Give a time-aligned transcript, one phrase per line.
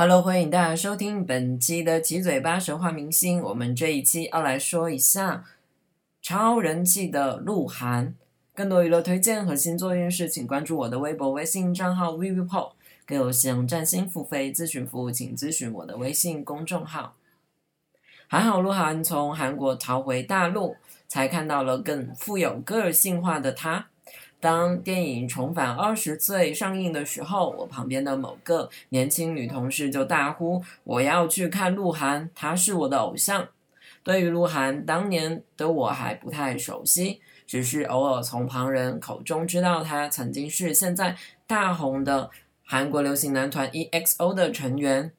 [0.00, 3.42] Hello，欢迎大家收听本期的七嘴八舌话明星。
[3.42, 5.44] 我们这一期要来说一下
[6.22, 8.14] 超人气的鹿晗。
[8.54, 12.70] 更多娱乐推荐和星座运势，请关注我的微博、微信账号 vivo。
[13.04, 17.16] 更有使用占星付费咨询服务，请咨询我的微信公众号。
[18.28, 20.76] 还好鹿晗从韩国逃回大陆，
[21.08, 23.88] 才看到了更富有个性化的他。
[24.40, 33.48] 当电影《重返二十岁》上映的时候，我旁边的某个年轻女同事就大呼：“我要去看鹿晗，他是我的偶像。”
[34.04, 42.30] 对于鹿晗，当年的我还不太熟悉，只是偶尔从旁人口中知道他曾经是现在大红的
[42.64, 45.10] 韩国流行男团 EXO 的成员。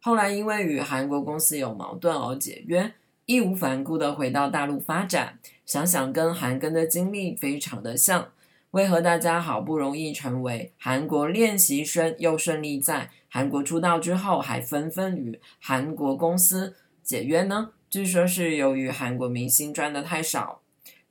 [0.00, 2.92] 后来因为与韩国公司有矛盾而解约，
[3.24, 5.38] 义无反顾地回到大陆发展。
[5.64, 8.28] 想想跟韩庚的经历非常的像。
[8.74, 17.70] 为何大家好不容易成为韩国练习生，又顺利在韩国出道之后，还纷纷与韩国公司解约呢？
[17.88, 20.60] 据说是由于韩国明星赚的太少，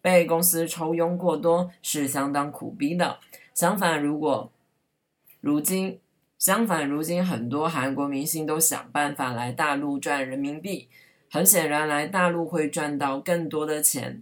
[0.02, 3.20] 被公司抽佣过多，是相当苦逼的。
[3.54, 4.52] 相反，如果
[5.40, 6.02] 如今
[6.38, 10.90] 相反，如今很多韩国明星都想办法来大陆赚人民币，
[11.32, 14.22] 很显然来大陆会赚到更多的钱。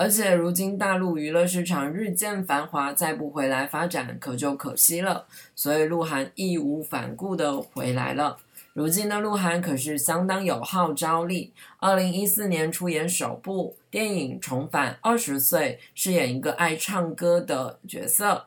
[0.00, 5.26] 而且如今大陆娱乐市场日渐繁华，再不回来发展可就可惜了。
[5.56, 8.36] 所以鹿晗义无反顾的回来了。
[8.74, 11.52] 如今的鹿晗可是相当有号召力。
[11.80, 18.46] 二零一四年出演首部电影《重返二十岁》，饰演一个爱唱歌的角色。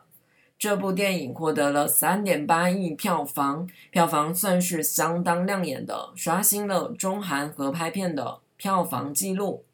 [0.58, 9.66] 这部电影获得了三点八亿票房，票房算是相当亮眼的，刷新了中韩合拍片的票房纪录。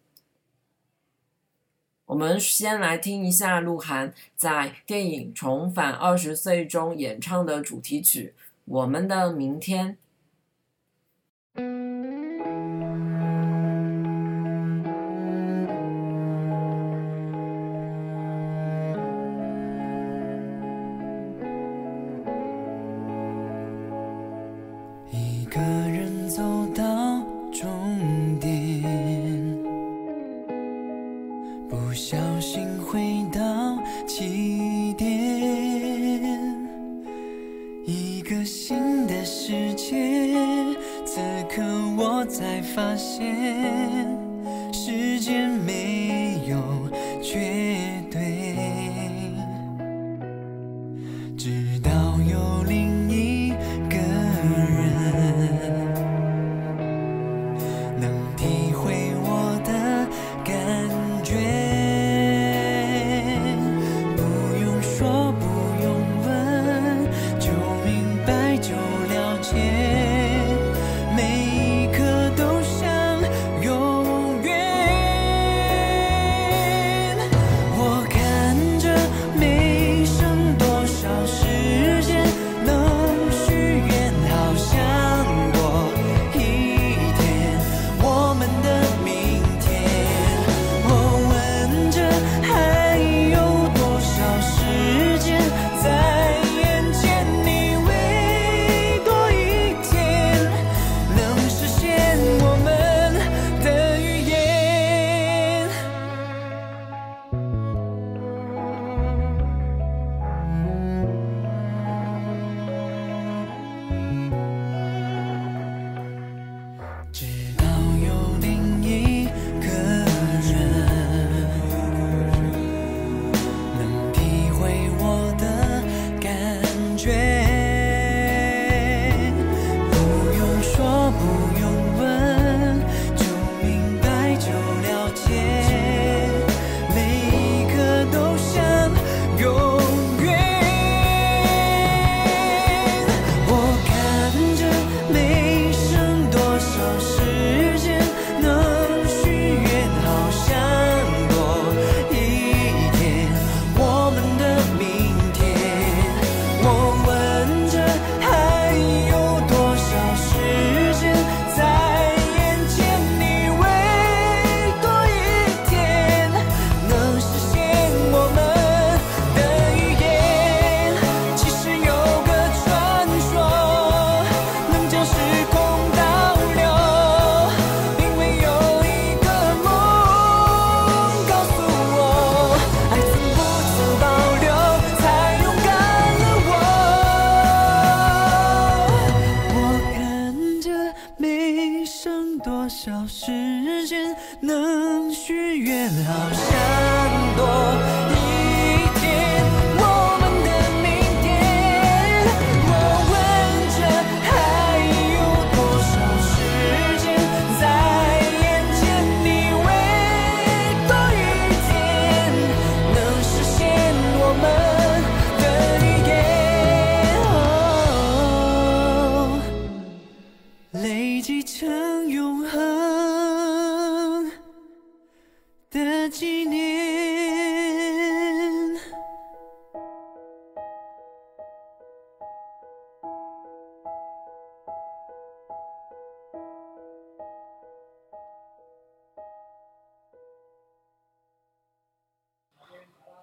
[2.08, 8.32] 我们先来听一下鹿晗在电影《重返二十岁》中演唱的主题曲
[8.64, 9.92] 《我们的明天》。
[45.66, 45.87] 时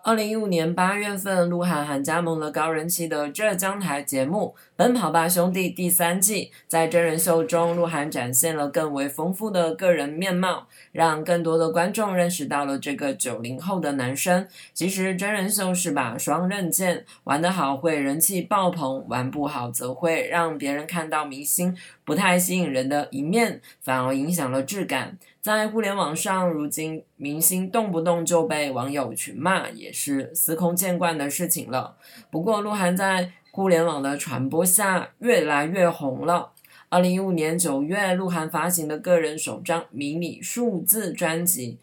[0.06, 6.52] 二零一五年八月份，鹿晗还加盟了高人气的浙江台节目《奔跑吧兄弟》第三季。
[6.68, 14.48] 在真人秀中，鹿晗展现了更为丰富的个人面貌，让更多的观众认识到了这个九零后的男生。
[14.76, 25.18] 其实真人秀是把双刃剑，玩得好会人气爆棚，玩不好则会让别人看到明星不太吸引人的一面，反而影响了质感。
[25.46, 31.98] 在互联网上，如今明星动不动就被网友群骂，也是司空见惯的事情了。
[32.32, 36.54] 不过，鹿晗在互联网的传播下越来越红了。
[36.90, 41.78] 二零一五年九月，鹿晗发行的个人首张迷你数字专辑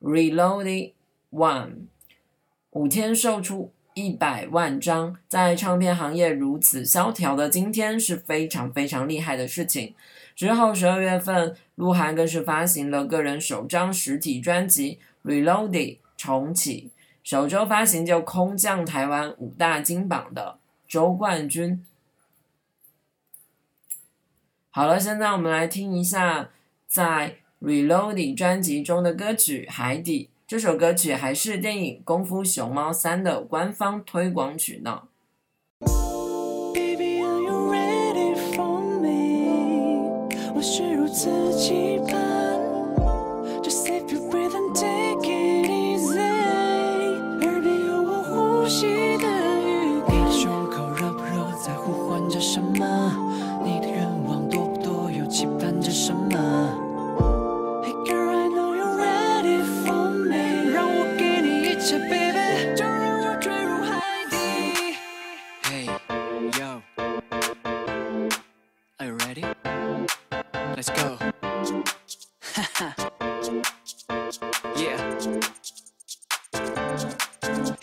[0.08, 0.92] 《Reloaded
[1.32, 1.66] One》，
[2.70, 9.96] 五天售出一百万张，在唱片行业如此萧条的今天，是非常非常厉害的事情。
[10.36, 15.70] 之后十二月份，鹿晗更是发行了个人首张实体专辑《Reloaded》
[16.18, 16.90] 重启，
[17.24, 21.82] 首周发行就空降台湾五大金榜的周冠军。
[24.70, 26.50] 好了，现在我们来听一下
[26.86, 30.28] 在《Reloaded》专辑中的歌曲《海底》。
[30.46, 35.04] 这首歌曲还是电影《功夫熊猫三》的官方推广曲呢。
[41.16, 42.25] 自己吧。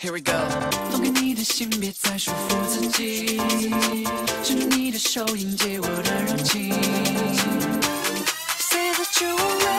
[0.04, 0.32] here we go.
[0.90, 3.38] 放开你的心别再束缚自己
[4.42, 6.70] 伸出你的手迎接我的热情。
[8.58, 9.73] Say that you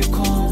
[0.00, 0.49] 别空。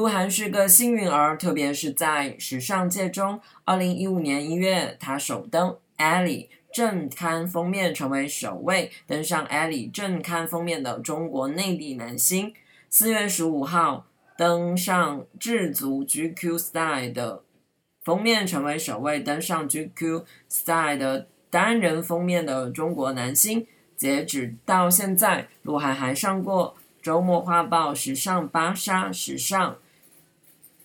[0.00, 3.38] 鹿晗是个幸运儿，特别是在时尚界中。
[3.66, 6.24] 二零一五年一月，他首登《Elle》
[6.72, 12.54] 正刊封面，成为首位登上《Elle》正刊封面的中国内地男星。
[12.88, 14.06] 四月十五号，
[14.38, 17.42] 登上《智足 GQ Style》的
[18.02, 23.66] 封面，成为首位登上《GQ Style》的单人封面的中国男星。
[23.98, 26.78] 截止到现在，鹿晗还上过。
[27.02, 29.78] 周末画报、时尚芭莎、时尚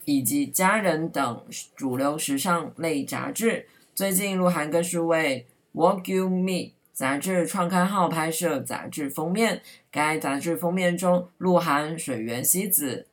[0.05, 1.43] 以及家人等
[1.75, 3.67] 主流时尚类杂志。
[3.93, 5.45] 最近，鹿晗更是为
[5.79, 6.51] 《Walk You Me》
[6.93, 9.62] 杂志创刊号拍摄杂志封面。
[9.91, 13.07] 该杂志封面中，鹿晗、水原希子、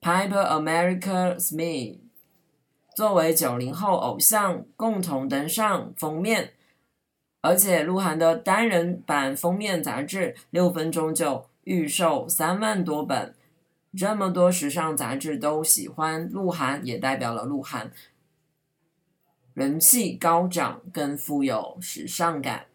[0.00, 1.98] Piper America Smith
[2.94, 6.52] 作为九零后偶像共同登上封面。
[7.40, 11.46] 而且，鹿晗的单人版封面杂志六分钟就。
[11.64, 13.34] 预售三万多本，
[13.96, 17.90] 这么多时尚杂志都喜欢鹿晗，也代表了鹿晗
[19.52, 22.66] 人气高涨，更富有时尚感。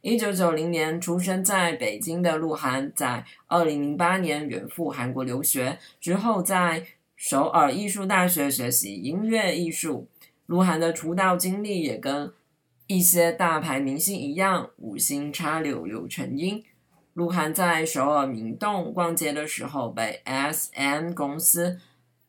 [0.00, 10.08] 一九九零年出生在北京的鹿晗，在二零零八年远赴韩国留学，之后在首尔艺术大学学习音乐艺术。
[10.46, 12.32] 鹿晗的出道经历也跟。
[12.88, 16.62] 一些大牌明星一样，五星插柳柳成荫。
[17.14, 21.78] 鹿晗在首尔明洞逛街的时候，被 S.M 公司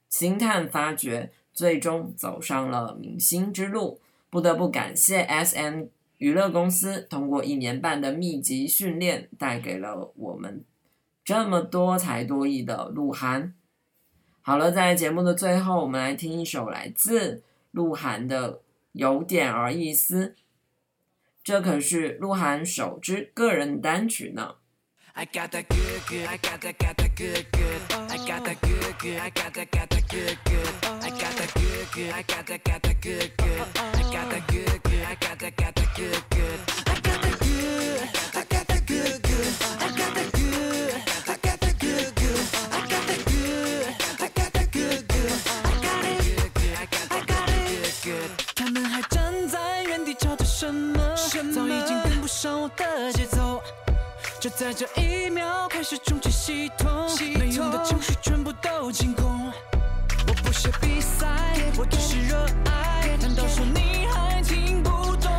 [0.09, 4.01] 星探发掘，最终走上了明星之路。
[4.29, 5.85] 不得不感谢 S.M
[6.17, 10.65] 娱乐公司，通过一年半的密集训练，带给了我们
[11.23, 13.53] 这么多才多艺的鹿晗。
[14.41, 18.55] 好了，在节目的最后，我们来听一首来自鹿晗的
[18.91, 20.27] 《有点儿意思》。
[21.41, 24.55] 这可是鹿晗首支个人单曲呢。
[49.09, 51.15] 站在原地朝着什么？
[51.53, 53.61] 早已经跟不上我的节奏。
[54.43, 57.09] 就在这一秒开始重启系统，
[57.39, 59.49] 没用的程序全部都清空。
[60.27, 63.15] 我不屑比赛，我只是热爱。
[63.21, 65.31] 难道说你还听不懂？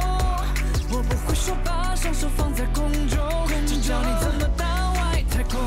[0.90, 5.60] 我不会说把双手放在空中，请教你怎么到外太空。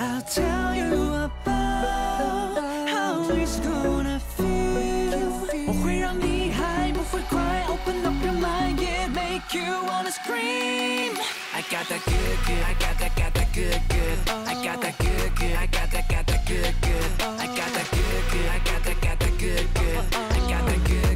[0.00, 5.68] I'll tell you about how it's gonna feel。
[5.68, 11.14] 我会让你还不会快，Open up your mind, yeah, make you wanna scream。
[11.56, 12.62] I got that good, good.
[12.64, 14.28] I got that, got that good, good.
[14.28, 15.56] I got that good, good.
[15.56, 17.20] I got that, got that good, good.
[17.22, 18.46] I got that good, good.
[18.50, 19.96] I got that, got that good, good.
[19.96, 21.15] I got that good,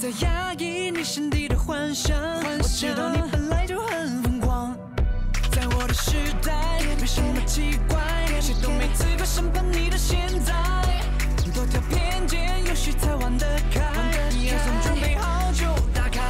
[0.00, 4.76] 别再压抑你心底的幻想，我知道你本来就很疯狂。
[5.52, 7.98] 在我的时代，没什么奇怪，
[8.40, 10.52] 谁都没资格审判你的现在。
[11.54, 13.82] 多条偏见，游戏才玩得开，
[14.30, 16.20] 你也算准备好就打开。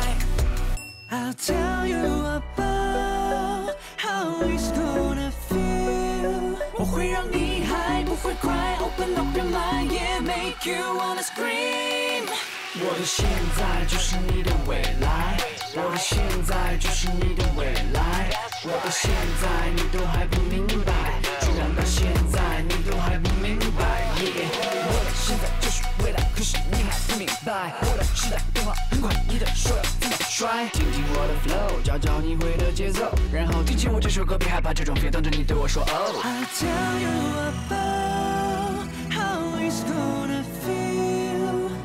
[1.10, 6.56] I'll tell you about how it's gonna feel。
[6.78, 12.28] 我会让你还不会 cry，open up your mind, yeah, make you wanna scream。
[12.76, 13.24] 我的现
[13.56, 15.38] 在就是你的未来，
[15.76, 18.28] 我的现在就是你的未来，
[18.64, 20.92] 我的现在你都还不明白，
[21.40, 24.02] 居然到现在你都还不明白。
[24.18, 24.50] Yeah，
[24.90, 30.68] 我的现在就是未来，可是你还不明白，我的时代变化很快，你的手要怎么甩？
[30.70, 36.24] 听听我的 flow，找找你会的节奏，然后听起我这首歌，别害怕这种 feel，等着你对我说 Oh。
[36.24, 37.08] I tell you
[37.54, 40.83] about how it's gonna feel。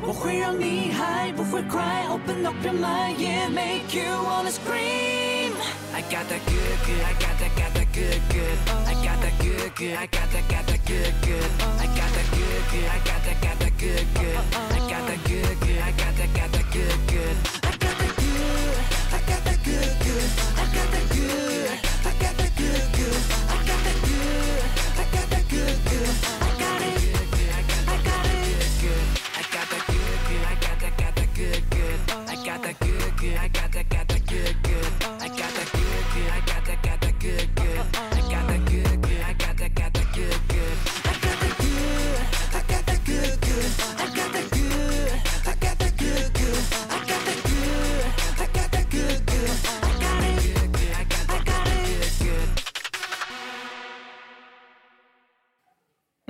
[0.09, 5.53] 我会让你还不会快，Open up your mind, yeah, make you wanna scream.
[5.93, 8.57] I got that good, good, I got that, got that good, good.
[8.85, 11.49] I got that good, good, I got that, got that good, good.
[11.79, 14.37] I got that good, good, I got that, got that good, good.
[14.71, 16.08] I got that good, good, I got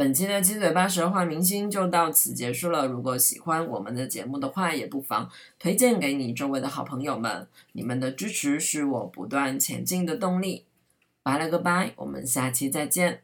[0.00, 2.86] 本期的七嘴八舌话明星就到此结束了。
[2.86, 7.46] 如果喜欢我们的节目的话，也不妨推荐给你周围的好朋友们。
[7.72, 10.64] 你们的支持是我不断前进的动力。
[11.22, 13.20] 拜了个拜，我们下期再见。